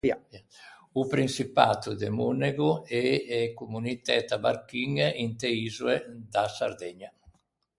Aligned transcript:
O 0.99 1.01
Prinçipato 1.11 1.89
de 2.01 2.09
Monego 2.17 2.71
e 3.01 3.05
e 3.37 3.39
communitæ 3.59 4.17
tabarchiñe 4.29 5.07
inte 5.25 5.47
isoe 5.67 5.95
da 6.33 6.43
Sardegna. 6.57 7.09